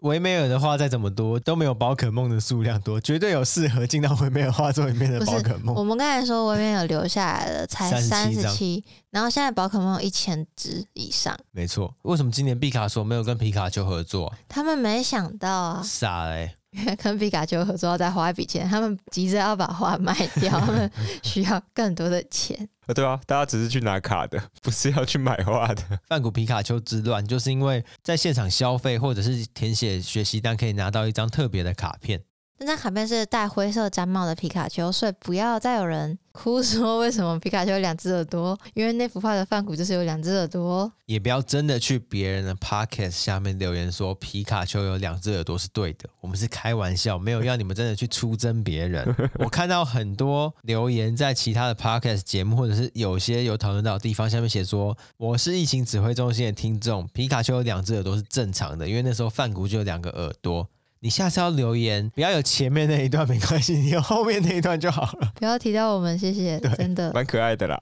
[0.00, 5.72] 维梅尔的画再怎么多都没有宝可梦的数量多，绝对有适合进到维梅尔画作里面的宝可梦。
[5.76, 11.38] 我们刚才说维梅尔留下来了才三十七，然后现在宝可梦有一千只以上。
[11.52, 14.34] 没错，为什么今年毕卡索没有跟皮卡丘合作？
[14.48, 16.56] 他们没想到啊，傻嘞。
[17.02, 20.90] 跟皮卡丘合作要再花一笔钱，他们急着要把画卖掉， 他们
[21.22, 22.68] 需要更多的钱。
[22.86, 25.82] 啊，对啊，大家只是去拿卡的， 不是要去买画的。
[26.08, 32.22] 梵谷皮卡丘之乱，就是因为在现场消费或者是填写学习单，可以拿到一张特别的卡片。
[32.58, 40.90] 那张卡片是戴灰色毡帽的皮卡丘，所以不要再有人 哭说为什么皮卡丘有两只耳朵，因为那幅画的梵谷就是有两只耳朵。
[41.04, 49.14] 也不要真的去别人的 podcast 下面留言说皮卡丘有两只耳朵是对的，我们是开玩笑，没有要你们真的去出征别人。
[49.38, 60.66] 我看到很多留言在其他的 podcast 节目，或者是有些有讨论到的地方下面写说，我是疫情指挥中心的听众，皮卡丘有两只耳朵是正常的，因为那时候梵谷就有两个耳朵。
[61.04, 65.32] 你下次要留言，不要有前面那一段没关系，你有后面那一段就好了。
[65.34, 67.76] 不要提到我们，谢谢，真的蛮可爱的啦。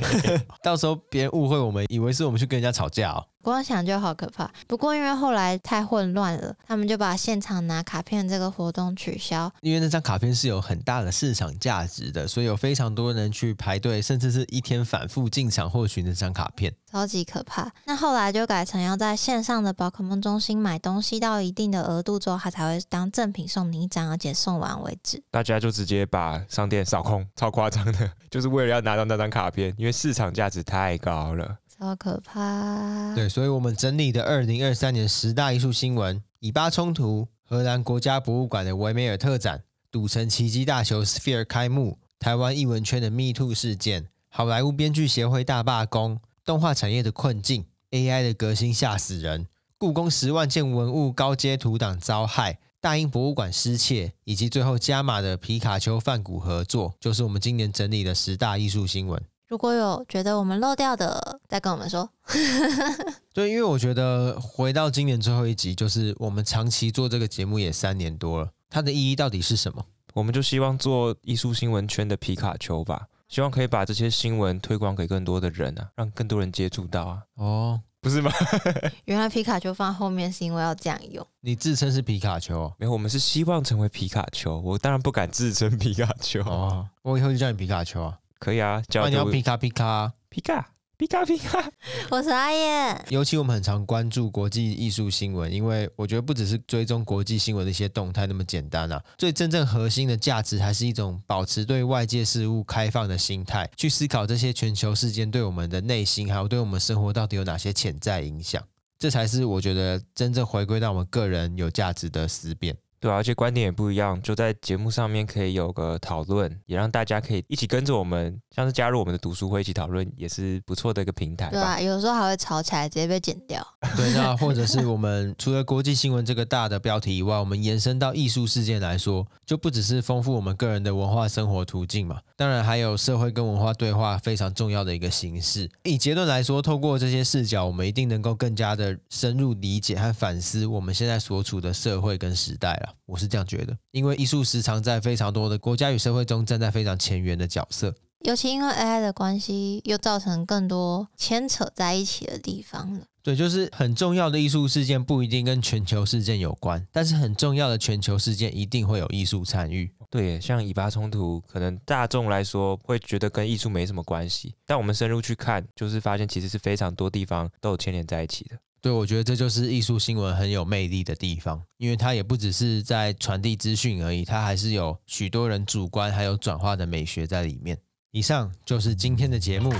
[0.64, 3.22] 到时候别人误会我们，以为是我们去跟人家吵架哦。
[3.44, 4.50] 光想就好可怕。
[4.66, 9.52] 不过因为后来太混乱了，他们就把现场拿卡片这个活动取消。
[9.60, 17.70] 因为那张卡片是有很大的市场价值的，所以有非常多人去排队，甚至是一天反复进场获取那张卡片，超级可怕。
[17.84, 25.22] 那后来就改成要在线上的宝可梦中心买东西到一定的额度之后，他才会当赠品送你一张，而且送完为止。
[25.30, 31.58] 大家就直接把商店扫空，超夸张的， 就是为了要拿到那张卡片，因为市场价值太高了。
[31.76, 33.14] 超可怕！
[33.16, 59.20] 对，所以我们整理的二零二三年十大艺术新闻：以巴冲突、荷兰国家博物馆的维梅尔特展、赌城奇迹大球 Sphere 开幕、台湾艺文圈的 Me Too 事件、好莱坞编剧协会大罢工、动画产业的困境、AI 的革新吓死人、故宫十万件文物高阶图档遭害、大英博物馆失窃，以及最后加码的皮卡丘梵谷合作，就是我们今年整理的十大艺术新闻。
[59.54, 62.10] 如果有觉得我们漏掉的，再跟我们说。
[63.32, 69.84] 对，因为我觉得回到今年最后一集，就是我们长期做这个节目也三年多了，它的意义到底是什么？
[70.12, 77.22] 我们就希望做艺术新闻圈的皮卡丘吧，希望可以把这些新闻推广给更多的人啊，让更多人接触到啊。
[77.36, 78.32] 哦，不是吗？
[79.06, 81.24] 原来皮卡丘放后面是因为要这样用。
[81.42, 82.68] 你自称是皮卡丘？
[82.76, 84.58] 没有，我们是希望成为皮卡丘。
[84.58, 86.42] 我当然不敢自称皮卡丘。
[86.42, 88.18] 哦，我以后就叫你皮卡丘啊。
[88.38, 91.70] 可以啊，叫你要皮卡皮卡皮卡皮卡皮卡。
[92.10, 93.04] 我是阿燕。
[93.08, 99.02] 尤其我们很常关注国际艺术新闻，因为我觉得不只是追踪国际新闻的一些动态那么简单啊。
[99.18, 108.62] 最真正核心的价值，还是一种保持对外界事物开放的心态，去思考这些全球事件对我们的内心，还有对我们生活到底有哪些潜在影响。
[108.96, 112.74] 这才是我觉得真正回归到我们个人有价值的思辨。
[113.04, 121.50] 对啊，而且观点也不一样，就在节目上面可以有个讨论，也让大家可以一起跟着我们，像是加入我们的读书会一起讨论，也是不错的一个平台。
[121.50, 123.62] 对啊，有时候还会吵起来，直接被剪掉。
[123.94, 135.70] 对，那或者是我们除了国际新闻这个大的标题以外，我们延伸到艺术事件来说，就不只是丰富我们个人的文化生活途径嘛，当然还有社会跟文化对话非常重要的一个形式。
[135.84, 142.94] 以结论来说，透过这些视角，我们一定能够更加的深入理解和反思我们现在所处的社会跟时代了。
[143.06, 147.94] 我是这样觉得，因为艺术时常在非常多的国家与社会中站在非常前沿的角色，
[148.24, 153.00] 尤其因为 AI 的关系，又造成更多牵扯在一起的地方了。
[153.22, 159.90] 对，就是很重要的艺术事件不一定跟全球事件有关，但是很重要的全球事件一定会有艺术参与。
[160.10, 168.56] 对，像以巴冲突，可能大众来说会觉得跟艺术没什么关系，但我们深入去看，就是发现其实是非常多地方都有牵连在一起的。
[168.80, 177.78] 对，我觉得这就是艺术新闻很有魅力的地方，因为它也不只是在传递资讯而已，它还是有许多人主观还有转化的美学在里面。
[178.14, 179.72] 以上就是今天的节目。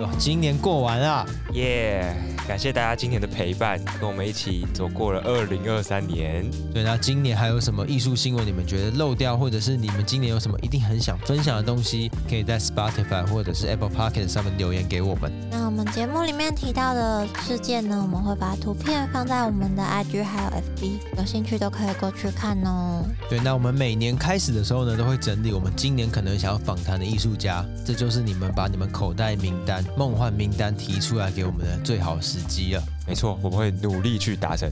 [0.00, 2.46] 哦，今年过完了，耶、yeah！
[2.46, 6.48] 感谢大家今年的陪伴，跟我们一起走过了二零二三年。
[6.72, 8.46] 对，那今年还有什么艺术新闻？
[8.46, 15.30] 你们觉得漏掉，或者是你们今年有什么一定很想分享的东西，可以在 Spotify 或者是 Apple p o c k e t 上面留言给我们。
[15.50, 23.04] 那我们节目里面提到的事件呢，我们会把图片放在我们的 IG 还有 FB，有兴趣都可以过去看哦。
[23.28, 32.82] 对，那我们每年开始的时候呢，都会整理我们今年可能想要访谈的艺术家，这就是你们把你们口袋名单、梦幻名单提出来给我们的最好时机了。
[33.06, 34.70] 没错，我们会努力去达成，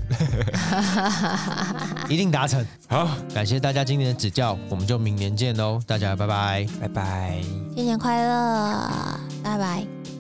[2.09, 2.65] 一定达成。
[2.87, 7.41] 好，感谢大家今年的指教，我们就明年见喽，大家拜拜，拜拜，
[7.75, 8.91] 新年快乐，
[9.43, 10.16] 拜拜。